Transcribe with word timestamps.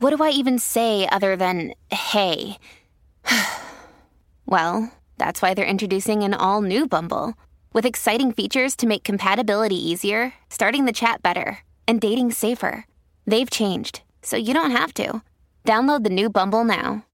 what 0.00 0.16
do 0.16 0.24
I 0.24 0.30
even 0.30 0.58
say 0.58 1.06
other 1.12 1.36
than 1.36 1.74
hey? 1.90 2.58
well, 4.46 4.92
that's 5.18 5.42
why 5.42 5.54
they're 5.54 5.64
introducing 5.64 6.22
an 6.22 6.34
all 6.34 6.62
new 6.62 6.88
Bumble 6.88 7.34
with 7.72 7.86
exciting 7.86 8.32
features 8.32 8.74
to 8.76 8.86
make 8.86 9.04
compatibility 9.04 9.76
easier, 9.76 10.32
starting 10.48 10.86
the 10.86 10.92
chat 10.92 11.22
better, 11.22 11.58
and 11.86 12.00
dating 12.00 12.32
safer. 12.32 12.86
They've 13.26 13.50
changed, 13.50 14.00
so 14.22 14.36
you 14.36 14.54
don't 14.54 14.70
have 14.72 14.94
to. 14.94 15.22
Download 15.64 16.02
the 16.02 16.10
new 16.10 16.30
Bumble 16.30 16.64
now. 16.64 17.04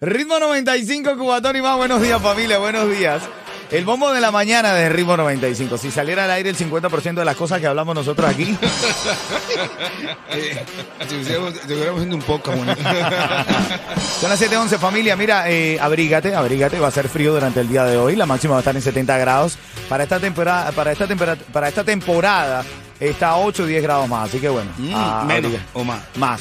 Ritmo 0.00 0.40
95, 0.40 1.16
Cubatón 1.18 1.56
y 1.56 1.60
más. 1.60 1.76
Buenos 1.76 2.00
días, 2.00 2.22
familia. 2.22 2.58
Buenos 2.58 2.88
días. 2.88 3.22
El 3.70 3.84
bombo 3.84 4.12
de 4.12 4.20
la 4.22 4.30
mañana 4.30 4.72
de 4.72 4.88
Ritmo 4.88 5.14
95. 5.16 5.76
Si 5.76 5.90
saliera 5.90 6.24
al 6.24 6.30
aire 6.30 6.48
el 6.48 6.56
50% 6.56 7.14
de 7.14 7.24
las 7.24 7.36
cosas 7.36 7.60
que 7.60 7.66
hablamos 7.66 7.94
nosotros 7.94 8.28
aquí. 8.30 8.56
Estuviéramos 11.00 11.54
haciendo 11.94 12.16
un 12.16 12.22
poco, 12.22 12.52
Son 14.20 14.30
las 14.30 14.40
7:11, 14.40 14.78
familia. 14.78 15.16
Mira, 15.16 15.50
eh, 15.50 15.78
abrígate, 15.80 16.34
abrígate. 16.34 16.78
Va 16.80 16.88
a 16.88 16.90
ser 16.90 17.08
frío 17.10 17.32
durante 17.34 17.60
el 17.60 17.68
día 17.68 17.84
de 17.84 17.96
hoy. 17.98 18.16
La 18.16 18.24
máxima 18.26 18.52
va 18.52 18.58
a 18.58 18.60
estar 18.60 18.74
en 18.74 18.80
70 18.82 19.18
grados. 19.18 19.58
Para 19.88 20.02
esta 20.04 20.18
temporada, 20.18 20.72
para 20.72 20.92
esta 20.92 21.06
temporada, 21.06 21.38
para 21.52 21.68
esta 21.68 21.84
temporada 21.84 22.64
está 22.98 23.28
a 23.30 23.36
8 23.38 23.62
o 23.64 23.66
10 23.66 23.82
grados 23.82 24.08
más. 24.08 24.28
Así 24.28 24.38
que 24.40 24.48
bueno. 24.48 24.70
a- 24.94 25.24
menos 25.26 25.52
o 25.74 25.84
más. 25.84 26.00
Más. 26.16 26.40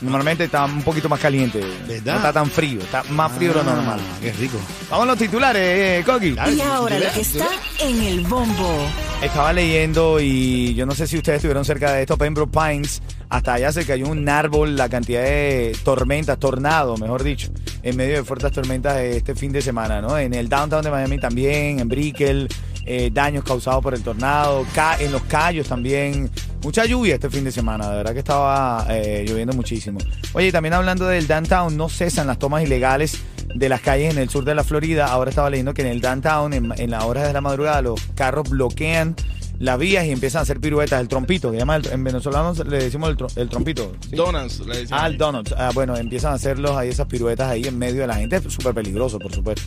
Normalmente 0.00 0.44
está 0.44 0.64
un 0.64 0.82
poquito 0.82 1.08
más 1.08 1.20
caliente. 1.20 1.60
¿Verdad? 1.86 2.12
No 2.12 2.16
está 2.16 2.32
tan 2.32 2.50
frío. 2.50 2.80
Está 2.80 3.02
más 3.10 3.32
frío 3.32 3.50
de 3.50 3.56
lo 3.56 3.64
normal. 3.64 4.00
Qué 4.20 4.32
rico. 4.32 4.58
Vamos 4.90 5.04
a 5.04 5.06
los 5.06 5.18
titulares, 5.18 5.62
eh, 5.62 6.02
Coqui. 6.04 6.36
Y 6.54 6.60
ahora 6.60 6.98
lo 6.98 7.10
que 7.12 7.20
está 7.20 7.46
en 7.80 8.02
el 8.02 8.20
bombo. 8.22 8.88
Estaba 9.22 9.52
leyendo 9.52 10.20
y 10.20 10.74
yo 10.74 10.84
no 10.84 10.94
sé 10.94 11.06
si 11.06 11.16
ustedes 11.16 11.36
estuvieron 11.36 11.64
cerca 11.64 11.92
de 11.92 12.02
esto, 12.02 12.18
Pembroke 12.18 12.52
Pines, 12.52 13.00
hasta 13.30 13.54
allá 13.54 13.72
se 13.72 13.86
cayó 13.86 14.08
un 14.08 14.28
árbol, 14.28 14.76
la 14.76 14.90
cantidad 14.90 15.22
de 15.22 15.74
tormentas, 15.84 16.38
tornado, 16.38 16.98
mejor 16.98 17.22
dicho, 17.22 17.50
en 17.82 17.96
medio 17.96 18.16
de 18.16 18.24
fuertes 18.24 18.52
tormentas 18.52 18.98
este 18.98 19.34
fin 19.34 19.52
de 19.52 19.62
semana, 19.62 20.02
¿no? 20.02 20.18
En 20.18 20.34
el 20.34 20.50
downtown 20.50 20.82
de 20.82 20.90
Miami 20.90 21.18
también, 21.18 21.80
en 21.80 21.88
Brickell, 21.88 22.46
eh, 22.86 23.10
daños 23.12 23.44
causados 23.44 23.82
por 23.82 23.92
el 23.94 24.02
tornado, 24.02 24.64
ca- 24.74 24.96
en 25.00 25.10
los 25.12 25.22
Cayos 25.22 25.68
también, 25.68 26.30
mucha 26.62 26.84
lluvia 26.86 27.14
este 27.16 27.28
fin 27.28 27.44
de 27.44 27.50
semana, 27.52 27.90
de 27.90 27.96
verdad 27.96 28.12
que 28.12 28.20
estaba 28.20 28.86
eh, 28.88 29.24
lloviendo 29.28 29.52
muchísimo. 29.54 29.98
Oye, 30.32 30.46
y 30.48 30.52
también 30.52 30.72
hablando 30.74 31.06
del 31.06 31.26
downtown, 31.26 31.76
no 31.76 31.88
cesan 31.88 32.26
las 32.28 32.38
tomas 32.38 32.62
ilegales 32.62 33.18
de 33.54 33.68
las 33.68 33.80
calles 33.80 34.12
en 34.12 34.18
el 34.20 34.28
sur 34.30 34.44
de 34.44 34.54
la 34.54 34.64
Florida. 34.64 35.06
Ahora 35.06 35.30
estaba 35.30 35.50
leyendo 35.50 35.74
que 35.74 35.82
en 35.82 35.88
el 35.88 36.00
downtown, 36.00 36.52
en, 36.52 36.72
en 36.76 36.90
las 36.90 37.04
horas 37.04 37.26
de 37.26 37.32
la 37.32 37.40
madrugada, 37.40 37.82
los 37.82 38.00
carros 38.14 38.48
bloquean 38.50 39.16
las 39.58 39.78
vías 39.78 40.04
y 40.04 40.10
empiezan 40.10 40.40
a 40.40 40.42
hacer 40.42 40.60
piruetas. 40.60 41.00
El 41.00 41.08
trompito, 41.08 41.50
que 41.50 41.56
llama 41.56 41.76
el- 41.76 41.86
en 41.86 42.04
venezolano 42.04 42.52
le 42.64 42.76
decimos 42.84 43.08
el, 43.08 43.16
tro- 43.16 43.32
el 43.36 43.48
trompito. 43.48 43.92
¿sí? 44.10 44.14
Donuts, 44.14 44.60
le 44.66 44.78
decían. 44.80 45.00
Ah, 45.02 45.06
el 45.06 45.16
donut. 45.16 45.50
Ah, 45.56 45.70
bueno, 45.72 45.96
empiezan 45.96 46.32
a 46.32 46.34
hacerlos 46.34 46.72
ahí, 46.76 46.90
esas 46.90 47.06
piruetas 47.06 47.48
ahí 47.48 47.64
en 47.64 47.78
medio 47.78 48.02
de 48.02 48.06
la 48.06 48.16
gente. 48.16 48.40
Súper 48.50 48.74
peligroso, 48.74 49.18
por 49.18 49.32
supuesto. 49.32 49.62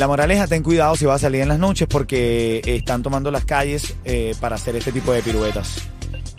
La 0.00 0.08
moraleja, 0.08 0.46
ten 0.46 0.62
cuidado 0.62 0.96
si 0.96 1.04
vas 1.04 1.16
a 1.16 1.26
salir 1.26 1.42
en 1.42 1.48
las 1.48 1.58
noches 1.58 1.86
porque 1.86 2.62
están 2.64 3.02
tomando 3.02 3.30
las 3.30 3.44
calles 3.44 3.96
eh, 4.06 4.34
para 4.40 4.56
hacer 4.56 4.74
este 4.74 4.92
tipo 4.92 5.12
de 5.12 5.20
piruetas. 5.20 5.76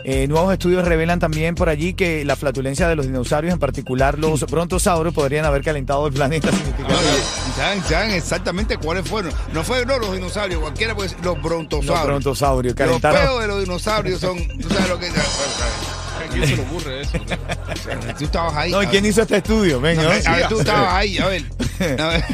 Eh, 0.02 0.26
nuevos 0.26 0.52
estudios 0.52 0.84
revelan 0.84 1.20
también 1.20 1.54
por 1.54 1.68
allí 1.68 1.94
que 1.94 2.24
la 2.24 2.34
flatulencia 2.34 2.88
de 2.88 2.96
los 2.96 3.06
dinosaurios, 3.06 3.52
en 3.52 3.60
particular 3.60 4.18
los 4.18 4.44
brontosaurios, 4.50 5.14
podrían 5.14 5.44
haber 5.44 5.62
calentado 5.62 6.08
el 6.08 6.12
planeta 6.12 6.50
significativamente. 6.50 7.22
¿Saben, 7.56 7.82
saben 7.84 8.10
exactamente 8.10 8.78
cuáles 8.78 9.08
fueron? 9.08 9.32
No 9.52 9.62
fueron 9.62 9.86
no, 9.86 9.98
los 10.00 10.12
dinosaurios, 10.12 10.60
cualquiera 10.60 10.96
puede 10.96 11.10
decir, 11.10 11.24
los 11.24 11.36
Los 11.36 11.44
brontosaurios. 11.44 12.04
brontosaurios 12.04 12.74
Los 12.76 13.00
peos 13.00 13.42
de 13.42 13.46
los 13.46 13.60
dinosaurios 13.60 14.20
son. 14.20 14.38
¿Tú 14.58 14.68
sabes 14.70 14.88
lo 14.88 14.98
que 14.98 15.06
es? 15.06 15.12
¿A 16.32 16.34
quién 16.34 16.48
se 16.48 16.56
le 16.56 16.62
ocurre 16.62 17.00
eso? 17.02 17.18
Tú 18.18 18.24
estabas 18.24 18.54
ahí. 18.56 18.70
No, 18.72 18.82
¿y 18.82 18.86
¿quién 18.86 19.04
hizo 19.04 19.22
este 19.22 19.36
estudio? 19.36 19.80
Venga, 19.80 20.02
No, 20.02 20.08
a 20.10 20.36
ver, 20.36 20.48
tú 20.48 20.60
estabas 20.60 20.94
ahí, 20.94 21.18
a 21.18 21.26
ver. 21.26 21.44
A 22.00 22.08
ver. 22.08 22.24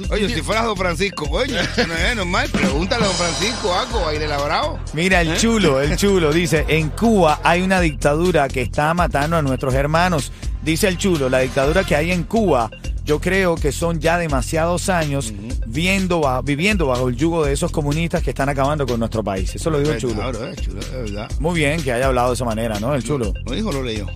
Oye, 0.10 0.28
si 0.34 0.42
fueras 0.42 0.64
Don 0.64 0.76
Francisco, 0.76 1.26
oye, 1.30 1.58
eso 1.58 1.86
no 1.88 1.94
es 1.94 2.16
normal. 2.16 2.48
Pregúntale 2.50 3.04
a 3.04 3.06
Don 3.06 3.16
Francisco 3.16 3.74
algo, 3.74 4.06
aire 4.08 4.28
labrado. 4.28 4.78
Mira, 4.92 5.20
el 5.22 5.36
chulo, 5.36 5.80
el 5.80 5.96
chulo 5.98 6.32
dice, 6.32 6.64
en 6.68 6.90
Cuba 6.90 7.40
hay 7.42 7.62
una 7.62 7.80
dictadura 7.80 8.48
que 8.48 8.62
está 8.62 8.92
matando 8.94 9.36
a 9.36 9.42
nuestros 9.42 9.74
hermanos. 9.74 10.32
Dice 10.62 10.88
el 10.88 10.98
chulo, 10.98 11.30
la 11.30 11.38
dictadura 11.38 11.84
que 11.84 11.96
hay 11.96 12.12
en 12.12 12.24
Cuba, 12.24 12.70
yo 13.04 13.20
creo 13.20 13.56
que 13.56 13.72
son 13.72 14.00
ya 14.00 14.18
demasiados 14.18 14.88
años 14.88 15.32
viendo, 15.66 16.20
ba- 16.20 16.42
viviendo 16.42 16.86
bajo 16.86 17.08
el 17.08 17.16
yugo 17.16 17.44
de 17.44 17.52
esos 17.52 17.70
comunistas 17.72 18.22
que 18.22 18.30
están 18.30 18.48
acabando 18.48 18.86
con 18.86 19.00
nuestro 19.00 19.24
país. 19.24 19.54
Eso 19.54 19.70
lo 19.70 19.80
dijo 19.80 19.92
el 19.92 19.98
chulo. 19.98 20.14
Claro, 20.14 20.46
eh, 20.48 20.54
chulo, 20.60 20.80
es 20.80 20.92
verdad. 20.92 21.30
Muy 21.40 21.58
bien 21.58 21.82
que 21.82 21.92
haya 21.92 22.06
hablado 22.06 22.28
de 22.28 22.34
esa 22.34 22.44
manera, 22.44 22.78
¿no? 22.80 22.94
El 22.94 23.02
chulo. 23.02 23.32
¿Lo 23.46 23.52
dijo 23.54 23.72
lo 23.72 23.82
leyó? 23.82 24.06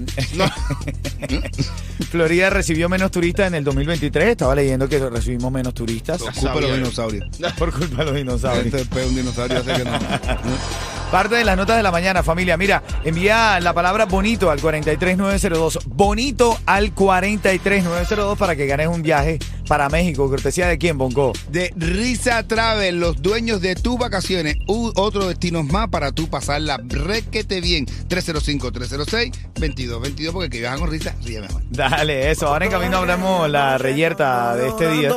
Florida 2.10 2.50
recibió 2.50 2.88
menos 2.88 3.10
turistas 3.10 3.48
en 3.48 3.54
el 3.54 3.64
2023. 3.64 4.28
Estaba 4.30 4.54
leyendo 4.54 4.88
que 4.88 4.98
recibimos 4.98 5.52
menos 5.52 5.74
turistas 5.74 6.22
Por 6.22 6.32
culpa 6.34 6.54
de 6.54 6.60
los 6.62 6.76
dinosaurios. 6.78 7.26
por 7.58 7.72
culpa 7.72 7.96
de 7.98 8.04
los 8.06 8.14
dinosaurios. 8.14 8.66
Este 8.74 8.84
peo 8.86 9.06
un 9.08 9.14
dinosaurio 9.14 9.58
hace 9.58 9.72
que 9.74 9.84
no. 9.84 9.90
Parte 11.10 11.34
de 11.34 11.44
las 11.44 11.56
notas 11.56 11.76
de 11.76 11.82
la 11.82 11.90
mañana, 11.90 12.22
familia. 12.22 12.56
Mira, 12.56 12.84
envía 13.04 13.58
la 13.58 13.72
palabra 13.72 14.04
bonito 14.04 14.48
al 14.48 14.60
43902. 14.60 15.80
Bonito 15.86 16.56
al 16.66 16.94
43902 16.94 18.38
para 18.38 18.54
que 18.54 18.66
ganes 18.68 18.86
un 18.86 19.02
viaje 19.02 19.40
para 19.70 19.88
México. 19.88 20.28
Cortesía 20.28 20.66
de 20.66 20.76
quién, 20.78 20.98
Bonco. 20.98 21.32
De 21.48 21.72
Risa 21.76 22.42
Travel, 22.42 22.98
los 22.98 23.22
dueños 23.22 23.60
de 23.60 23.76
tus 23.76 23.96
vacaciones. 23.96 24.56
U 24.66 24.90
otro 24.96 25.28
destinos 25.28 25.64
más 25.66 25.86
para 25.90 26.10
tú 26.10 26.28
pasarla 26.28 26.80
requete 26.84 27.60
bien. 27.60 27.86
305-306-2222, 28.08 30.32
porque 30.32 30.46
el 30.46 30.50
que 30.50 30.58
viaja 30.58 30.76
con 30.76 30.90
risa, 30.90 31.14
ríe 31.24 31.40
mejor. 31.40 31.62
Dale, 31.70 32.32
eso. 32.32 32.48
Ahora 32.48 32.64
en 32.64 32.72
camino 32.72 32.96
hablamos 32.96 33.48
la 33.48 33.78
reyerta 33.78 34.56
de 34.56 34.70
este 34.70 34.90
día. 34.90 35.10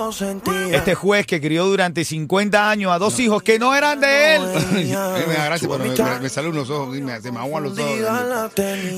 Este 0.72 0.94
juez 0.94 1.26
que 1.26 1.42
crió 1.42 1.66
durante 1.66 2.06
50 2.06 2.70
años 2.70 2.92
a 2.92 3.00
dos 3.00 3.20
hijos 3.20 3.42
que 3.42 3.58
no 3.58 3.74
eran 3.74 4.02
de 4.02 4.36
él. 4.36 4.44
Me 4.74 4.86
da 5.34 5.46
gracia, 5.46 5.68
pero 5.68 5.80
me, 5.84 5.90
me- 5.90 5.96
me 6.20 6.30
salen 6.30 6.52
unos 6.52 6.70
ojos 6.70 6.96
y 6.96 7.02
me, 7.02 7.20
se 7.22 7.32
me 7.32 7.40
aguan 7.40 7.64
los 7.64 7.76
ojos. 7.80 7.98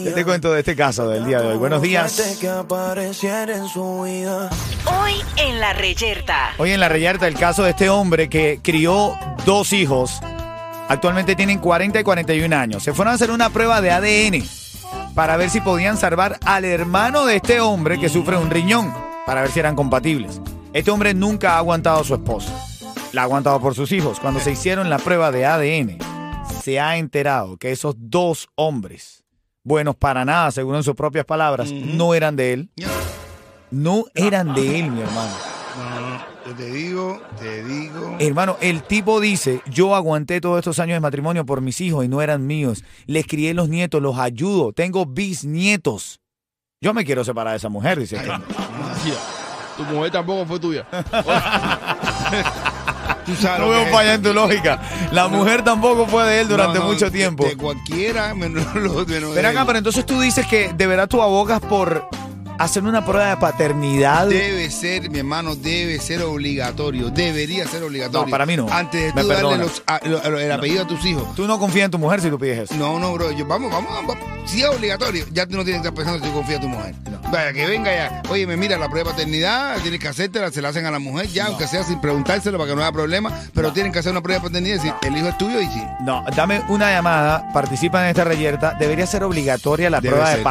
Yo 0.04 0.14
te 0.14 0.26
cuento 0.26 0.52
de 0.52 0.60
este 0.60 0.76
caso 0.76 1.08
del 1.08 1.26
día 1.26 1.40
de 1.40 1.48
hoy. 1.48 1.56
Buenos 1.58 1.82
días. 1.82 2.38
Hoy 4.86 5.14
en 5.46 5.60
la 5.60 5.74
reyerta. 5.74 6.54
Hoy 6.58 6.72
en 6.72 6.80
la 6.80 6.90
reyerta 6.90 7.28
el 7.28 7.36
caso 7.36 7.64
de 7.64 7.72
este 7.72 7.90
hombre 7.90 8.30
que 8.30 8.60
crió 8.62 9.18
dos 9.46 9.74
hijos. 9.74 10.20
Actualmente 10.88 11.36
tienen 11.36 11.60
40 11.60 12.00
y 12.00 12.04
41 12.04 12.56
años. 12.56 12.84
Se 12.84 12.94
fueron 12.94 13.12
a 13.12 13.16
hacer 13.16 13.32
una 13.32 13.50
prueba 13.50 13.82
de 13.82 13.92
ADN 13.92 14.44
para 15.14 15.38
ver 15.38 15.50
si 15.50 15.62
podían 15.62 15.98
salvar 15.98 16.40
al 16.46 16.66
hermano 16.66 17.26
de 17.26 17.38
este 17.38 17.60
hombre 17.60 18.00
que 18.00 18.10
sufre 18.10 18.38
un 18.38 18.50
riñón, 18.50 18.94
para 19.26 19.42
ver 19.42 19.52
si 19.52 19.60
eran 19.60 19.76
compatibles. 19.76 20.42
Este 20.74 20.92
hombre 20.92 21.14
nunca 21.14 21.54
ha 21.54 21.58
aguantado 21.60 22.02
a 22.02 22.04
su 22.04 22.16
esposa. 22.16 22.52
La 23.14 23.22
ha 23.22 23.24
aguantado 23.24 23.60
por 23.62 23.76
sus 23.76 23.92
hijos. 23.92 24.20
Cuando 24.20 24.40
se 24.40 24.52
hicieron 24.52 24.90
la 24.90 24.98
prueba 24.98 25.32
de 25.32 25.46
ADN, 25.46 25.98
se 26.62 26.80
ha 26.80 26.98
enterado 26.98 27.58
que 27.58 27.72
esos 27.72 27.96
dos 27.98 28.50
hombres, 28.56 29.24
buenos 29.64 29.96
para 29.96 30.26
nada, 30.26 30.52
según 30.52 30.76
en 30.76 30.84
sus 30.84 30.96
propias 30.96 31.26
palabras, 31.26 31.72
no 31.72 32.14
eran 32.14 32.36
de 32.36 32.54
él. 32.54 32.70
No 33.76 34.06
eran 34.16 34.54
de 34.54 34.80
él, 34.80 34.90
mi 34.90 35.02
hermano. 35.02 35.34
No, 35.78 36.50
no, 36.50 36.56
te 36.56 36.72
digo, 36.72 37.22
te 37.38 37.62
digo. 37.66 38.16
Hermano, 38.20 38.56
el 38.62 38.84
tipo 38.84 39.20
dice, 39.20 39.60
yo 39.70 39.96
aguanté 39.96 40.40
todos 40.40 40.60
estos 40.60 40.80
años 40.80 40.96
de 40.96 41.02
matrimonio 41.02 41.46
por 41.46 41.60
mis 41.60 41.82
hijos 41.82 42.06
y 42.06 42.08
no 42.08 42.22
eran 42.22 42.48
míos. 42.48 42.86
Les 43.06 43.28
crié 43.28 43.54
los 43.54 43.68
nietos, 43.68 44.02
los 44.02 44.18
ayudo, 44.18 44.72
tengo 44.72 45.06
bisnietos. 45.06 46.22
Yo 46.80 46.94
me 46.94 47.04
quiero 47.04 47.26
separar 47.26 47.52
de 47.52 47.58
esa 47.58 47.68
mujer, 47.68 48.00
dice 48.00 48.16
este. 48.16 48.28
Tía, 48.28 49.16
Tu 49.76 49.84
mujer 49.84 50.10
tampoco 50.10 50.46
fue 50.46 50.58
tuya. 50.58 50.88
Tú 53.26 53.36
sabes 53.36 53.60
No 53.60 53.70
veo 53.70 53.88
falla 53.88 54.14
en 54.14 54.22
tu 54.22 54.34
lógica. 54.34 54.82
La 55.12 55.28
mujer 55.28 55.64
tampoco 55.64 56.06
fue 56.06 56.24
de 56.26 56.40
él 56.40 56.48
durante 56.48 56.80
No, 56.80 56.86
no, 56.86 56.92
mucho 56.92 57.12
tiempo. 57.12 57.44
De 57.44 57.58
cualquiera, 57.58 58.34
menos 58.36 58.74
los 58.76 59.06
de 59.06 59.20
Ven 59.20 59.46
acá, 59.46 59.66
pero 59.66 59.80
entonces 59.80 60.06
tú 60.06 60.22
dices 60.22 60.48
que 60.48 60.72
de 60.72 60.88
verdad 60.88 61.10
tú 61.10 61.22
abogas 61.22 61.60
por 61.60 62.08
hacer 62.60 62.84
una 62.84 63.06
prueba 63.06 63.30
de 63.30 63.38
paternidad. 63.38 64.28
Debe 64.28 64.70
ser, 64.72 65.10
mi 65.10 65.20
hermano, 65.20 65.56
debe 65.56 66.00
ser 66.00 66.22
obligatorio. 66.24 67.10
Debería 67.10 67.68
ser 67.68 67.84
obligatorio. 67.84 68.26
No, 68.26 68.32
para 68.32 68.46
mí 68.46 68.56
no. 68.56 68.68
Antes 68.70 69.14
de 69.14 69.14
Me 69.14 69.22
tú 69.24 69.28
darle 69.28 69.58
los- 69.58 69.84
a- 69.88 70.00
lo- 70.06 70.40
el 70.40 70.52
apellido 70.52 70.84
a 70.84 70.88
tus 70.88 71.04
hijos. 71.06 71.34
Tú 71.36 71.48
no 71.48 71.60
confías 71.60 71.86
en 71.86 71.92
tu 71.92 71.98
mujer 72.00 72.22
si 72.22 72.30
tú 72.30 72.40
pides 72.40 72.60
eso. 72.70 72.76
No, 72.76 73.00
no, 73.00 73.14
bro. 73.14 73.32
Yo, 73.32 73.46
vamos, 73.46 73.72
vamos, 73.72 73.92
vamos. 73.94 74.18
Si 74.46 74.62
es 74.62 74.70
obligatorio, 74.70 75.26
ya 75.32 75.46
tú 75.48 75.58
no 75.58 75.64
tienes 75.64 75.82
que 75.82 75.88
estar 75.90 75.94
pensando 75.94 76.24
si 76.24 76.32
tú 76.32 76.38
confías 76.38 76.62
en 76.64 76.70
tu 76.72 76.78
mujer. 76.78 76.96
Vaya, 77.32 77.54
que 77.54 77.66
venga 77.66 77.92
ya. 77.94 78.22
Oye, 78.30 78.46
me 78.48 78.56
mira 78.56 78.78
la 78.78 78.88
prueba 78.88 79.10
de 79.10 79.16
paternidad, 79.16 79.78
tienes 79.82 80.00
que 80.00 80.08
hacértela, 80.08 80.52
se 80.52 80.62
la 80.62 80.70
hacen 80.70 80.86
a 80.86 80.92
la 80.92 81.00
mujer 81.00 81.28
ya, 81.28 81.48
aunque 81.48 81.68
sea 81.68 81.84
sin 81.84 82.00
preguntárselo 82.00 82.58
para 82.58 82.70
que 82.70 82.76
no 82.76 82.82
haya 82.84 82.92
problema. 82.92 83.32
Pero 83.54 83.74
tienen 83.74 83.92
que 83.92 84.00
hacer 84.00 84.12
una 84.12 84.22
prueba 84.22 84.42
de 84.42 84.48
paternidad 84.48 84.76
y 84.76 84.78
decir, 84.78 84.94
el 85.02 85.18
hijo 85.18 85.28
es 85.30 85.38
tuyo 85.38 85.60
y 85.60 85.66
sí. 85.68 85.84
No, 86.02 86.24
dame 86.36 86.62
una 86.70 86.92
llamada, 86.92 87.52
participa 87.54 88.04
en 88.04 88.10
esta 88.10 88.24
reyerta. 88.24 88.74
Debería 88.80 89.08
ser 89.08 89.24
obligatoria 89.24 89.90
la 89.90 90.00
Debe 90.02 90.16
prueba 90.16 90.28
ser, 90.28 90.36
de 90.36 90.42
el 90.42 90.44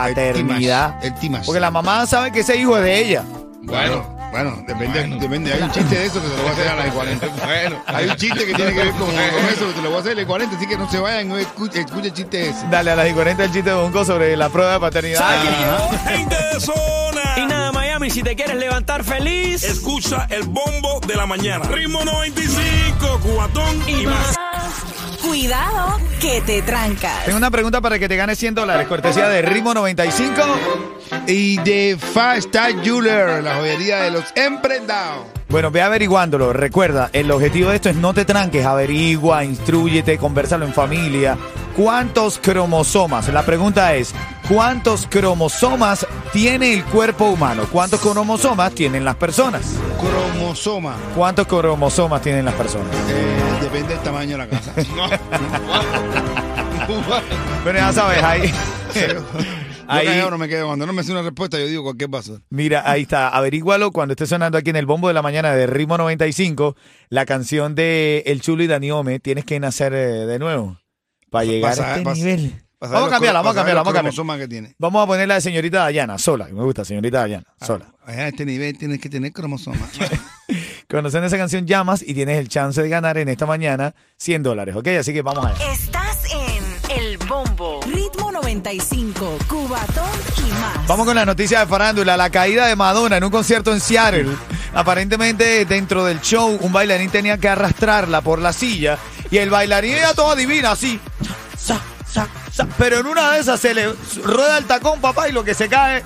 paternidad. 0.47 1.05
el 1.05 1.15
timash. 1.15 1.47
Porque 1.47 1.61
la 1.61 1.71
mamá 1.71 2.06
sabe 2.06 2.32
que 2.32 2.41
ese 2.41 2.56
hijo 2.56 2.76
es 2.76 2.85
de 2.85 2.99
ella. 2.99 3.25
Bueno, 3.62 4.13
bueno, 4.35 4.57
depende, 4.67 4.99
Bueno. 5.01 5.17
depende. 5.19 5.53
Hay 5.53 5.63
un 5.63 5.71
chiste 5.71 5.95
de 5.95 6.07
eso 6.07 6.21
que 6.21 6.29
se 6.29 6.37
lo 6.37 6.43
voy 6.43 6.51
a 6.51 6.53
hacer 6.55 6.69
a 6.69 6.75
las 6.77 6.93
40. 6.95 7.27
Bueno. 7.45 7.83
Hay 7.87 8.09
un 8.09 8.17
chiste 8.17 8.47
que 8.47 8.55
tiene 8.55 8.73
que 8.73 8.79
ver 8.79 8.91
con, 8.93 9.07
con 9.07 9.15
eso, 9.15 9.67
que 9.69 9.73
te 9.75 9.83
lo 9.83 9.89
voy 9.91 9.99
a 9.99 10.01
hacer 10.01 10.13
a 10.13 10.15
las 10.17 10.27
40, 10.27 10.57
así 10.57 10.67
que 10.67 10.77
no 10.77 10.91
se 10.91 10.99
vayan, 10.99 11.29
no 11.29 11.39
escuchen 11.39 11.85
escuche 11.85 12.09
el 12.09 12.13
chiste 12.15 12.49
ese. 12.51 12.67
Dale 12.69 12.91
a 12.91 12.97
las 12.97 13.09
y 13.09 13.13
40 13.13 13.45
el 13.45 13.53
chiste 13.53 13.71
de 13.71 13.77
Bonco 13.77 14.05
sobre 14.05 14.37
la 14.37 14.49
prueba 14.49 14.73
de 14.75 14.81
paternidad. 14.81 15.91
Gente 16.09 16.37
de 16.53 16.61
zona. 16.61 17.23
Y 17.37 17.47
nada, 17.47 17.71
Miami, 17.73 18.11
si 18.11 18.23
te 18.25 18.35
quieres 18.35 18.57
levantar 18.57 19.05
feliz. 19.05 19.63
Escucha 19.63 20.27
el 20.31 20.43
bombo 20.43 20.99
de 21.07 21.15
la 21.15 21.27
mañana. 21.27 21.65
Ritmo 21.69 22.05
95, 22.05 23.21
cubatón 23.23 23.89
y 23.89 24.07
más. 24.07 24.35
Cuidado 25.26 25.99
que 26.21 26.43
te 26.43 26.61
trancas. 26.62 27.25
Tengo 27.25 27.38
una 27.38 27.50
pregunta 27.50 27.81
para 27.81 27.99
que 27.99 28.09
te 28.09 28.17
ganes 28.17 28.38
100 28.38 28.55
dólares, 28.55 28.87
cortesía 28.87 29.29
de 29.29 29.43
Ritmo 29.43 29.73
95. 29.73 30.32
Y 31.26 31.56
de 31.59 31.97
Fast 31.99 32.49
Style 32.49 32.82
Jeweler, 32.82 33.43
la 33.43 33.56
joyería 33.56 34.03
de 34.03 34.11
los 34.11 34.25
emprendados. 34.35 35.26
Bueno, 35.49 35.71
ve 35.71 35.82
averiguándolo. 35.82 36.53
Recuerda, 36.53 37.11
el 37.12 37.31
objetivo 37.31 37.71
de 37.71 37.76
esto 37.76 37.88
es 37.88 37.97
no 37.97 38.12
te 38.12 38.25
tranques, 38.25 38.67
averigua, 38.67 39.44
instruyete, 39.44 40.19
conversalo 40.19 40.67
en 40.67 40.75
familia. 40.75 41.38
¿Cuántos 41.76 42.38
cromosomas? 42.38 43.29
La 43.32 43.44
pregunta 43.44 43.97
es, 43.97 44.15
¿cuántos 44.49 45.09
cromosomas 45.09 46.06
tiene 46.32 46.73
el 46.73 46.85
cuerpo 46.85 47.25
humano? 47.31 47.67
¿Cuántos 47.69 48.00
cromosomas 48.00 48.73
tienen 48.73 49.05
las 49.05 49.17
personas? 49.17 49.75
Cromosoma. 49.99 50.94
¿Cuántos 51.17 51.49
cromosomas 51.49 52.23
tienen 52.23 52.44
las 52.44 52.55
personas? 52.55 52.94
Eh, 53.09 53.59
depende 53.61 53.94
del 53.94 54.03
tamaño 54.05 54.38
de 54.38 54.38
la 54.38 54.49
casa. 54.49 54.73
Pero 57.65 57.79
ya 57.79 57.93
sabes, 57.93 58.23
ahí... 58.23 58.53
Ahí 59.87 60.06
ahí 60.06 60.31
no 60.31 60.38
me 60.38 60.49
quedo. 60.49 60.69
Cuando 60.69 60.87
no 60.87 60.94
me 60.94 61.03
hace 61.03 61.12
una 61.12 61.21
respuesta, 61.21 61.59
yo 61.59 61.67
digo 61.67 61.82
cualquier 61.82 62.09
paso. 62.09 62.41
Mira, 62.49 62.91
ahí 62.91 63.03
está. 63.03 63.29
Averígualo 63.29 63.91
cuando 63.93 64.12
esté 64.12 64.26
sonando 64.26 64.56
aquí 64.56 64.71
en 64.71 64.76
el 64.76 64.87
bombo 64.87 65.09
de 65.09 65.15
la 65.15 65.21
mañana 65.21 65.53
de 65.53 65.67
Ritmo 65.67 65.99
95, 65.99 66.75
la 67.11 67.26
canción 67.26 67.75
de 67.75 68.23
El 68.25 68.41
Chulo 68.41 68.62
y 68.62 68.67
Daniome, 68.67 69.21
tienes 69.21 69.44
que 69.44 69.61
nacer 69.61 69.93
eh, 69.93 70.25
de 70.25 70.38
nuevo 70.38 70.79
para 71.35 71.45
llegar 71.47 71.71
Pasa- 71.73 71.87
a 71.87 71.91
este 71.93 72.05
pasa- 72.05 72.17
nivel. 72.17 72.61
Vamos 72.81 73.09
a 73.09 73.11
cambiarla, 73.13 73.41
vamos 73.41 73.53
a 73.53 73.55
cambiarla, 73.57 73.81
vamos 73.81 73.93
a 73.93 73.95
cambiarla. 73.95 74.01
cromosomas 74.01 74.39
que 74.39 74.49
tiene. 74.49 74.75
Vamos 74.79 75.03
a 75.03 75.07
ponerla 75.07 75.35
de 75.37 75.41
señorita 75.41 75.79
Dayana, 75.79 76.19
sola, 76.19 76.47
que 76.47 76.53
me 76.53 76.63
gusta, 76.63 76.85
señorita 76.85 77.21
Dayana, 77.21 77.45
sola. 77.65 77.87
A 78.07 78.29
este 78.29 78.45
nivel 78.45 78.77
tienes 78.77 79.01
que 79.01 79.09
tener 79.09 79.33
cromosomas. 79.33 79.91
Conocen 80.89 81.25
esa 81.25 81.39
canción, 81.39 81.67
llamas 81.67 82.03
y 82.07 82.13
tienes 82.15 82.39
el 82.39 82.49
chance 82.49 82.81
de 82.83 82.89
ganar 82.89 83.17
en 83.19 83.29
esta 83.31 83.47
mañana 83.47 83.95
100 84.19 84.43
dólares, 84.43 84.77
¿ok? 84.77 84.87
Así 85.01 85.13
que 85.15 85.23
vamos 85.23 85.47
allá. 85.47 85.73
Estás 85.73 86.19
en 86.31 87.01
El 87.01 87.17
Bombo. 87.27 87.81
Ritmo 87.87 88.31
95, 88.31 89.39
Cubatón 89.49 90.05
y 90.47 90.51
más. 90.53 90.87
Vamos 90.87 91.07
con 91.07 91.17
la 91.17 91.25
noticia 91.25 91.61
de 91.61 91.67
farándula, 91.67 92.17
la 92.19 92.29
caída 92.31 92.67
de 92.67 92.77
Madonna 92.77 93.17
en 93.17 93.25
un 93.25 93.31
concierto 93.31 93.73
en 93.73 93.81
Seattle. 93.81 94.29
Aparentemente 94.75 95.65
dentro 95.65 96.05
del 96.05 96.21
show 96.21 96.59
un 96.61 96.73
bailarín 96.73 97.09
tenía 97.11 97.39
que 97.39 97.49
arrastrarla 97.49 98.21
por 98.21 98.41
la 98.41 98.53
silla 98.53 98.99
y 99.35 99.39
el 99.39 99.51
bailarín 99.51 99.95
era 99.95 100.15
todo 100.15 100.37
divina 100.37 100.71
así. 100.71 101.01
Sa, 101.59 101.81
sa, 102.09 102.29
sa. 102.53 102.69
Pero 102.79 103.01
en 103.01 103.07
una 103.07 103.33
de 103.33 103.41
esas 103.41 103.59
se 103.59 103.75
le 103.75 103.93
rueda 104.23 104.59
el 104.59 104.65
tacón, 104.65 105.01
papá, 105.01 105.29
y 105.29 105.33
lo 105.33 105.43
que 105.43 105.55
se 105.55 105.69
cae. 105.69 106.05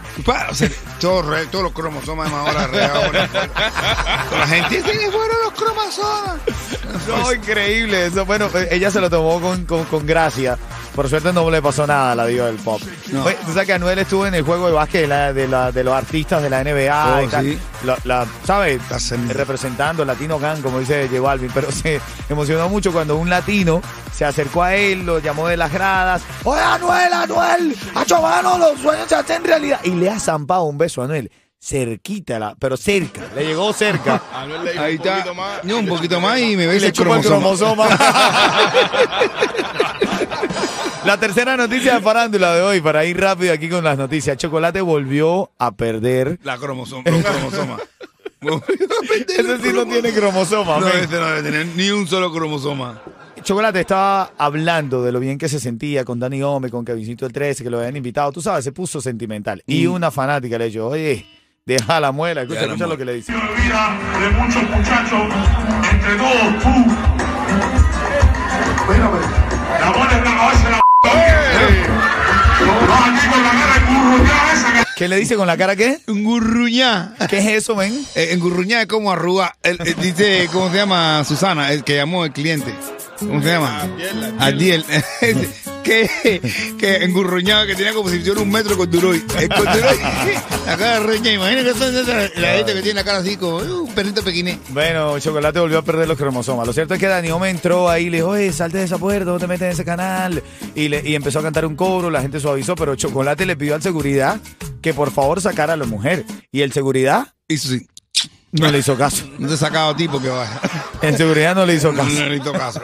Todos, 1.01 1.27
re- 1.27 1.47
todos 1.47 1.65
los 1.65 1.73
cromosomas 1.73 2.31
de 2.31 2.37
ahora. 2.37 3.29
Con 4.29 4.39
la 4.41 4.47
gente 4.47 4.77
que 4.83 5.11
fueron 5.11 5.37
los 5.45 5.53
cromosomas. 5.55 6.37
No, 7.07 7.33
increíble 7.33 8.07
eso. 8.07 8.25
Bueno, 8.25 8.49
pues, 8.49 8.69
ella 8.71 8.91
se 8.91 9.01
lo 9.01 9.09
tomó 9.11 9.41
con, 9.41 9.65
con, 9.65 9.85
con 9.85 10.07
gracia. 10.07 10.59
Por 10.95 11.09
suerte 11.09 11.33
no 11.33 11.49
le 11.49 11.63
pasó 11.63 11.87
nada 11.87 12.13
a 12.13 12.15
la 12.17 12.27
diva 12.27 12.47
del 12.47 12.57
pop. 12.57 12.81
No. 13.13 13.25
Oye, 13.25 13.37
Tú 13.47 13.53
sabes 13.53 13.67
que 13.67 13.73
Anuel 13.75 13.99
estuvo 14.01 14.27
en 14.27 14.35
el 14.35 14.43
juego 14.43 14.67
de 14.67 14.73
básquet 14.73 15.03
de, 15.03 15.07
la- 15.07 15.33
de, 15.33 15.47
la- 15.49 15.71
de 15.73 15.85
los 15.85 15.95
artistas 15.95 16.43
de 16.43 16.51
la 16.51 16.65
NBA 16.65 17.17
Oh, 17.19 17.23
y 17.23 17.27
tal. 17.29 17.45
sí. 17.45 17.59
La, 17.85 17.97
la- 18.05 18.27
¿Sabes? 18.45 18.81
Sem- 18.91 19.29
Representando 19.29 20.05
Latino 20.05 20.39
Gang, 20.41 20.61
como 20.61 20.81
dice 20.81 21.07
J 21.09 21.21
Balvin. 21.21 21.51
Pero 21.55 21.71
se 21.71 22.01
emocionó 22.29 22.69
mucho 22.69 22.93
cuando 22.93 23.17
un 23.17 23.31
latino 23.31 23.81
se 24.13 24.25
acercó 24.25 24.65
a 24.65 24.75
él, 24.75 25.07
lo 25.07 25.21
llamó 25.21 25.47
de 25.47 25.57
las 25.57 25.73
gradas. 25.73 26.23
Oye, 26.43 26.61
Anuel, 26.61 27.13
Anuel, 27.13 27.77
hacho 27.95 28.21
mano, 28.21 28.59
los 28.59 28.81
sueños 28.81 29.09
se 29.09 29.15
hacen 29.15 29.45
realidad. 29.45 29.79
Y 29.85 29.91
le 29.91 30.11
ha 30.11 30.19
zampado 30.19 30.65
un 30.65 30.77
beso 30.79 30.88
a 30.97 31.05
Anuel. 31.05 31.31
Cerquita, 31.61 32.39
la- 32.39 32.55
pero 32.59 32.77
cerca. 32.77 33.23
Le 33.35 33.45
llegó 33.47 33.73
cerca. 33.73 34.23
Anuel 34.35 34.65
le 34.65 34.79
Ahí 34.79 34.95
un 34.95 35.01
está. 35.01 35.15
poquito 35.17 35.35
más. 35.35 35.65
No, 35.65 35.79
un 35.79 35.87
poquito 35.87 36.21
más 36.21 36.39
y 36.41 36.57
me 36.57 36.67
le 36.67 36.77
el 36.77 36.85
el 36.85 36.93
cromosoma. 36.93 37.89
La 41.05 41.19
tercera 41.19 41.57
noticia 41.57 41.95
de 41.95 42.01
farándula 42.03 42.55
de 42.55 42.63
hoy, 42.63 42.81
para 42.81 43.05
ir 43.05 43.19
rápido 43.19 43.53
aquí 43.53 43.69
con 43.69 43.83
las 43.85 43.97
noticias. 43.97 44.37
Chocolate 44.37 44.81
volvió 44.81 45.51
a 45.59 45.71
perder. 45.73 46.39
La 46.43 46.59
cromosoma. 46.59 47.05
Cromosomas. 47.05 47.81
Ese 49.29 49.59
sí 49.59 49.73
no 49.73 49.87
tiene 49.87 50.13
cromosoma. 50.13 50.79
No, 50.79 50.87
men. 50.87 50.97
este 50.99 51.17
no 51.19 51.27
debe 51.27 51.43
tener 51.43 51.67
ni 51.77 51.91
un 51.91 52.07
solo 52.07 52.33
cromosoma. 52.33 53.01
Chocolate 53.43 53.81
estaba 53.81 54.33
hablando 54.39 55.03
de 55.03 55.13
lo 55.13 55.21
bien 55.21 55.39
que 55.39 55.49
se 55.49 55.61
sentía 55.61 56.05
con 56.05 56.19
Dani 56.19 56.41
Gómez, 56.41 56.71
con 56.71 56.85
Kevincito 56.85 57.27
el 57.27 57.33
13, 57.33 57.65
que 57.65 57.71
lo 57.71 57.79
habían 57.79 57.97
invitado. 57.97 58.33
Tú 58.33 58.41
sabes, 58.43 58.65
se 58.65 58.73
puso 58.73 59.01
sentimental. 59.01 59.63
Y 59.67 59.87
una 59.87 60.11
fanática 60.11 60.59
le 60.59 60.71
dijo, 60.71 60.87
oye, 60.87 61.27
deja 61.65 62.01
la 62.01 62.13
muela. 62.13 62.43
Escucha, 62.43 62.61
la 62.63 62.67
escucha 62.67 62.87
lo 62.87 62.99
que 62.99 63.05
le 63.05 63.15
dice. 63.15 63.33
vida 63.33 63.99
de 64.21 64.31
muchos 64.31 64.63
muchachos, 64.71 65.23
entre 65.91 66.17
todos 66.17 66.63
tú. 66.63 67.28
¿Qué 74.99 75.07
le 75.07 75.15
dice 75.17 75.37
con 75.37 75.47
la 75.47 75.57
cara 75.57 75.77
qué? 75.77 76.01
Engurruñá. 76.09 77.15
¿Qué 77.31 77.39
es 77.39 77.47
eso, 77.63 77.77
men? 77.77 78.05
Eh, 78.17 78.31
engurruñá 78.33 78.81
es 78.83 78.89
como 78.89 79.13
arruga. 79.13 79.55
El- 79.63 79.79
el- 79.81 79.95
dice, 79.95 80.49
¿cómo 80.53 80.71
se 80.73 80.77
llama? 80.79 81.23
Susana, 81.25 81.73
el 81.73 81.85
que 81.85 81.95
llamó 81.95 82.25
el 82.25 82.33
cliente. 82.33 82.75
¿Cómo 83.21 83.41
se 83.41 83.49
llama? 83.49 83.87
Adiel. 84.41 84.85
que, 85.89 86.41
que 86.79 86.97
engurruñado, 87.05 87.67
que 87.67 87.75
tenía 87.75 87.93
como 87.95 88.09
si 88.11 88.21
fuera 88.21 88.41
un 88.41 88.51
metro 88.51 88.77
con 88.77 88.91
Duroy. 88.91 89.25
El 89.39 89.49
con 89.49 89.65
Duroy, 89.65 89.99
la 90.67 90.77
cara 90.77 91.01
reña, 91.01 91.33
imagina 91.33 91.63
que 91.65 91.75
son 91.75 91.97
esas- 91.97 92.31
la 92.37 92.49
gente 92.53 92.75
que 92.75 92.83
tiene 92.83 92.95
la 93.01 93.05
cara 93.05 93.19
así 93.19 93.37
como 93.37 93.57
uh, 93.57 93.85
un 93.85 93.95
perrito 93.95 94.23
pequiné. 94.23 94.59
Bueno, 94.71 95.19
Chocolate 95.19 95.61
volvió 95.61 95.79
a 95.79 95.83
perder 95.83 96.07
los 96.09 96.17
cromosomas. 96.19 96.67
Lo 96.67 96.73
cierto 96.73 96.95
es 96.95 97.01
que 97.01 97.07
Dani 97.07 97.31
Gómez 97.31 97.51
entró 97.55 97.89
ahí 97.89 98.07
y 98.07 98.11
le 98.11 98.19
dijo, 98.19 98.29
oye, 98.29 98.53
salte 98.53 98.79
de 98.79 98.85
esa 98.85 98.99
puerta, 98.99 99.31
no 99.31 99.39
te 99.39 99.47
metes 99.47 99.63
en 99.67 99.73
ese 99.73 99.85
canal. 99.85 100.43
Y, 100.75 100.89
le, 100.89 101.03
y 101.09 101.15
empezó 101.15 101.39
a 101.39 101.43
cantar 101.43 101.65
un 101.67 101.75
coro, 101.77 102.11
la 102.11 102.21
gente 102.23 102.39
suavizó, 102.41 102.75
pero 102.75 102.95
Chocolate 102.97 103.47
le 103.47 103.57
pidió 103.57 103.75
al 103.75 103.83
seguridad 103.83 104.41
que 104.83 104.95
por 104.95 105.11
favor 105.11 105.41
sacara 105.41 105.73
a 105.73 105.77
la 105.77 105.87
mujer. 105.87 106.25
Y 106.53 106.61
el 106.63 106.73
seguridad 106.73 107.29
Hizo 107.51 107.69
sí. 107.69 107.87
no 108.53 108.71
le 108.71 108.79
hizo 108.79 108.95
caso. 108.97 109.25
No 109.39 109.49
te 109.49 109.55
he 109.55 109.57
sacado 109.57 109.97
tipo 109.97 110.21
que 110.21 110.29
vaya. 110.29 110.61
El 111.01 111.17
seguridad 111.17 111.55
no 111.55 111.65
le 111.65 111.75
hizo 111.75 111.93
No, 111.93 112.03
caso. 112.05 112.21
no 112.21 112.27
le 112.27 112.37
hizo 112.37 112.53
caso. 112.53 112.83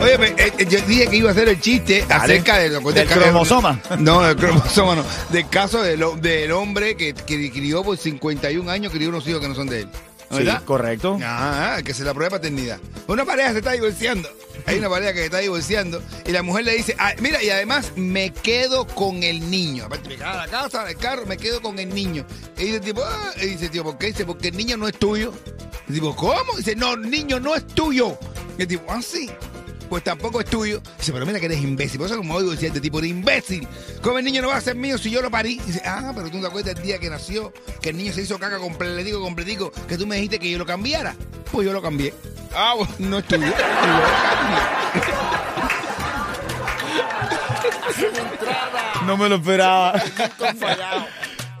Oye, 0.00 0.18
pe- 0.18 0.34
eh, 0.44 0.52
eh, 0.58 0.66
yo 0.68 0.78
dije 0.82 1.06
que 1.08 1.16
iba 1.16 1.30
a 1.30 1.32
hacer 1.32 1.48
el 1.48 1.60
chiste 1.60 2.04
acerca 2.08 2.58
de 2.58 2.68
lo 2.68 2.80
Del 2.92 3.08
cromosoma. 3.08 3.80
No, 3.98 4.22
del 4.22 4.36
cromosoma 4.36 4.94
no. 4.96 5.04
Del 5.30 5.48
caso 5.48 5.82
del, 5.82 6.04
del 6.20 6.52
hombre 6.52 6.96
que, 6.96 7.14
que 7.14 7.50
crió 7.50 7.82
por 7.82 7.96
51 7.96 8.70
años, 8.70 8.92
crió 8.92 9.08
unos 9.08 9.26
hijos 9.26 9.40
que 9.40 9.48
no 9.48 9.54
son 9.54 9.68
de 9.68 9.80
él. 9.80 9.88
Sí, 10.30 10.38
¿Verdad? 10.38 10.62
correcto. 10.64 11.18
Ah, 11.22 11.78
que 11.84 11.94
se 11.94 12.02
la 12.04 12.12
prueba 12.12 12.30
paternidad. 12.36 12.78
Una 13.06 13.24
pareja 13.24 13.52
se 13.52 13.58
está 13.58 13.72
divorciando. 13.72 14.28
Hay 14.66 14.78
una 14.78 14.88
pareja 14.90 15.12
que 15.12 15.20
se 15.20 15.24
está 15.26 15.38
divorciando 15.38 16.02
y 16.26 16.32
la 16.32 16.42
mujer 16.42 16.64
le 16.64 16.74
dice, 16.76 16.96
"Ah, 16.98 17.12
mira, 17.20 17.40
y 17.42 17.50
además 17.50 17.92
me 17.94 18.32
quedo 18.32 18.86
con 18.88 19.22
el 19.22 19.48
niño. 19.50 19.84
Aparte, 19.84 20.08
me 20.08 20.14
en 20.14 20.20
la 20.20 20.48
casa, 20.48 20.88
el 20.90 20.96
carro, 20.96 21.26
me 21.26 21.36
quedo 21.36 21.62
con 21.62 21.78
el 21.78 21.94
niño. 21.94 22.26
Y 22.58 22.64
dice 22.64 22.76
el 22.76 22.80
tipo, 22.82 23.02
ah, 23.04 23.32
y 23.40 23.46
dice, 23.46 23.68
tío, 23.68 23.84
¿por 23.84 23.96
qué? 23.98 24.08
Dice, 24.08 24.26
porque 24.26 24.48
el 24.48 24.56
niño 24.56 24.76
no 24.76 24.88
es 24.88 24.98
tuyo. 24.98 25.32
Y 25.88 25.92
digo, 25.92 26.14
¿cómo? 26.16 26.56
Dice, 26.56 26.74
no, 26.74 26.94
el 26.94 27.08
niño 27.08 27.38
no 27.38 27.54
es 27.54 27.64
tuyo. 27.68 28.18
Y 28.58 28.62
el 28.62 28.68
tipo, 28.68 28.84
ah, 28.92 29.00
sí. 29.00 29.30
Pues 29.88 30.02
tampoco 30.02 30.40
es 30.40 30.46
tuyo. 30.46 30.80
Dice, 30.98 31.12
pero 31.12 31.24
mira 31.26 31.38
que 31.38 31.46
eres 31.46 31.60
imbécil. 31.60 31.98
Por 31.98 32.06
eso 32.06 32.16
como 32.16 32.34
oigo 32.34 32.50
decir 32.50 32.68
este 32.68 32.80
tipo 32.80 33.00
de 33.00 33.08
imbécil. 33.08 33.66
¿Cómo 34.02 34.18
el 34.18 34.24
niño 34.24 34.42
no 34.42 34.48
va 34.48 34.56
a 34.56 34.60
ser 34.60 34.74
mío 34.74 34.98
si 34.98 35.10
yo 35.10 35.22
lo 35.22 35.30
parí? 35.30 35.60
Dice, 35.66 35.82
ah, 35.84 36.12
pero 36.14 36.28
tú 36.28 36.36
no 36.36 36.42
te 36.42 36.48
acuerdas 36.48 36.74
del 36.74 36.84
día 36.84 36.98
que 36.98 37.08
nació, 37.08 37.52
que 37.80 37.90
el 37.90 37.96
niño 37.96 38.12
se 38.12 38.22
hizo 38.22 38.38
caca 38.38 38.58
completico, 38.58 39.20
completico, 39.20 39.72
que 39.88 39.96
tú 39.96 40.06
me 40.06 40.16
dijiste 40.16 40.38
que 40.38 40.50
yo 40.50 40.58
lo 40.58 40.66
cambiara. 40.66 41.14
Pues 41.52 41.66
yo 41.66 41.72
lo 41.72 41.80
cambié. 41.80 42.12
Ah, 42.54 42.74
bueno, 42.76 42.92
no 42.98 43.18
es 43.18 43.24
tuyo. 43.26 43.52
No 49.06 49.16
me 49.16 49.28
lo 49.28 49.36
esperaba. 49.36 49.92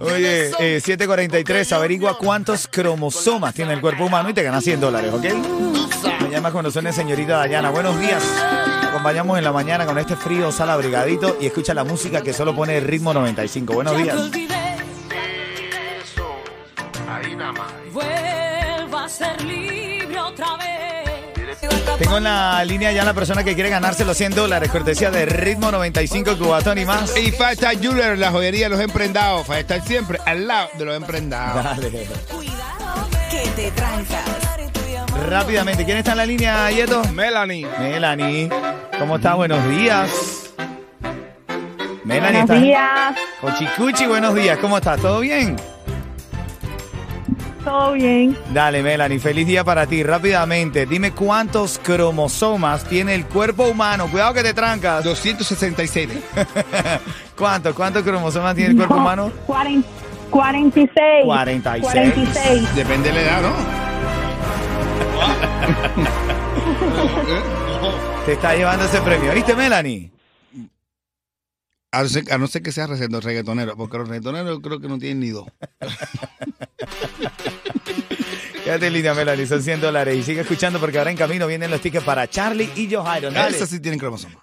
Oye, 0.00 0.50
eh, 0.58 0.80
743, 0.80 1.72
averigua 1.72 2.18
cuántos 2.18 2.68
cromosomas 2.68 3.54
tiene 3.54 3.72
el 3.72 3.80
cuerpo 3.80 4.04
humano 4.04 4.28
y 4.28 4.34
te 4.34 4.42
ganas 4.42 4.62
100 4.62 4.80
dólares, 4.80 5.12
¿ok? 5.12 5.24
Llama 6.36 6.52
cuando 6.52 6.70
suene 6.70 6.92
señorita 6.92 7.38
Dayana. 7.38 7.70
Buenos 7.70 7.98
días. 7.98 8.22
Acompañamos 8.90 9.38
en 9.38 9.44
la 9.44 9.52
mañana 9.52 9.86
con 9.86 9.96
este 9.96 10.16
frío, 10.16 10.52
sal 10.52 10.68
abrigadito 10.68 11.38
y 11.40 11.46
escucha 11.46 11.72
la 11.72 11.82
música 11.82 12.20
que 12.20 12.34
solo 12.34 12.54
pone 12.54 12.76
el 12.76 12.84
ritmo 12.84 13.14
95. 13.14 13.72
Buenos 13.72 13.96
días. 13.96 14.18
Vuelva 17.90 19.04
a 19.04 19.08
ser 19.08 19.40
libre 19.44 20.20
otra 20.20 20.58
vez. 20.58 21.56
Tengo 21.98 22.18
en 22.18 22.24
la 22.24 22.62
línea 22.66 22.92
ya 22.92 23.02
la 23.02 23.14
persona 23.14 23.42
que 23.42 23.54
quiere 23.54 23.70
ganarse 23.70 24.04
los 24.04 24.18
100 24.18 24.34
dólares, 24.34 24.70
cortesía 24.70 25.10
de 25.10 25.24
ritmo 25.24 25.70
95, 25.70 26.36
Cubatón 26.36 26.76
y 26.76 26.84
más. 26.84 27.16
Y 27.16 27.32
falta 27.32 27.70
Jeweler, 27.70 28.18
la 28.18 28.30
joyería 28.30 28.66
de 28.66 28.76
los 28.76 28.80
emprendados. 28.80 29.46
Para 29.46 29.60
estar 29.60 29.80
siempre 29.80 30.18
al 30.26 30.46
lado 30.46 30.68
de 30.76 30.84
los 30.84 30.96
emprendados. 30.96 31.64
Dale. 31.64 32.06
Que 33.42 33.50
te 33.50 33.70
trancas. 33.72 34.24
Rápidamente, 35.28 35.84
¿quién 35.84 35.98
está 35.98 36.12
en 36.12 36.16
la 36.18 36.26
línea, 36.26 36.70
Yeto? 36.70 37.02
Melanie. 37.12 37.66
Melanie. 37.78 38.48
¿Cómo 38.98 39.16
está? 39.16 39.34
Buenos 39.34 39.68
días. 39.68 40.52
Melanie 42.04 42.44
Buenos 42.44 42.62
días, 42.62 43.16
Cochicuchi, 43.40 44.06
buenos 44.06 44.34
días. 44.34 44.56
¿Cómo 44.58 44.78
estás? 44.78 45.00
¿Todo 45.00 45.20
bien? 45.20 45.56
todo 47.64 47.92
bien. 47.94 48.38
Dale, 48.54 48.80
Melanie, 48.80 49.18
feliz 49.18 49.44
día 49.44 49.64
para 49.64 49.86
ti. 49.88 50.04
Rápidamente, 50.04 50.86
dime 50.86 51.10
cuántos 51.10 51.80
cromosomas 51.80 52.84
tiene 52.84 53.14
el 53.16 53.26
cuerpo 53.26 53.64
humano. 53.64 54.06
Cuidado 54.08 54.32
que 54.34 54.44
te 54.44 54.54
trancas. 54.54 55.02
266. 55.02 56.08
¿Cuántos? 57.36 57.74
¿Cuántos 57.74 58.04
cromosomas 58.04 58.54
tiene 58.54 58.70
el 58.70 58.76
cuerpo 58.76 58.94
No, 58.94 59.00
humano? 59.02 59.32
cuaren- 59.48 59.84
46. 60.30 61.24
46. 61.24 61.82
46. 61.82 62.74
Depende 62.74 63.08
de 63.08 63.14
la 63.14 63.20
edad, 63.22 63.42
¿no? 63.42 63.86
Te 68.26 68.32
está 68.32 68.54
llevando 68.56 68.84
ese 68.84 69.00
premio. 69.00 69.32
¿Viste, 69.32 69.54
Melanie? 69.54 70.10
A 71.92 72.02
no, 72.02 72.08
ser, 72.08 72.32
a 72.32 72.38
no 72.38 72.46
ser 72.46 72.62
que 72.62 72.72
sea 72.72 72.86
reggaetonero, 72.86 73.76
porque 73.76 73.98
los 73.98 74.08
reggaetoneros 74.08 74.60
creo 74.60 74.80
que 74.80 74.88
no 74.88 74.98
tienen 74.98 75.20
ni 75.20 75.30
dos. 75.30 75.46
Quédate 78.66 78.88
en 78.88 78.94
línea, 78.94 79.14
Melanie. 79.14 79.46
Son 79.46 79.62
100 79.62 79.80
dólares. 79.80 80.16
Y 80.16 80.24
sigue 80.24 80.40
escuchando 80.40 80.80
porque 80.80 80.98
ahora 80.98 81.12
en 81.12 81.16
camino 81.16 81.46
vienen 81.46 81.70
los 81.70 81.80
tickets 81.80 82.02
para 82.02 82.28
Charlie 82.28 82.68
y 82.74 82.92
Johairo. 82.92 83.30
Dale. 83.30 83.56
Esas 83.56 83.70
sí 83.70 83.78
tienen 83.78 84.00
cromosomas. 84.00 84.38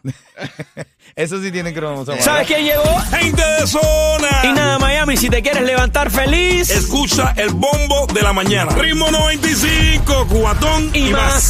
Eso 1.14 1.42
sí 1.42 1.52
tienen 1.52 1.74
cromosomas. 1.74 2.24
¿Sabes 2.24 2.48
quién 2.48 2.64
llegó? 2.64 3.00
Gente 3.12 3.44
de 3.44 3.68
zona. 3.68 4.30
Y 4.46 4.54
nada, 4.54 4.80
Miami, 4.80 5.18
si 5.18 5.30
te 5.30 5.42
quieres 5.42 5.64
levantar 5.64 6.10
feliz 6.10 6.70
Escucha 6.70 7.34
el 7.36 7.50
bombo 7.50 8.08
de 8.14 8.22
la 8.22 8.32
mañana. 8.32 8.72
Ritmo 8.74 9.12
95, 9.12 10.28
cuatón 10.30 10.90
y, 10.94 11.10
y 11.10 11.10
más. 11.12 11.22
más. 11.22 11.34